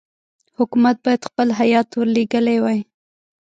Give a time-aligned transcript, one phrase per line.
[0.57, 2.79] حکومت باید خپل هیات ورلېږلی وای.